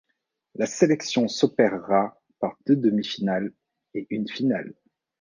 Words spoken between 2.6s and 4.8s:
deux demi-finale et une finale.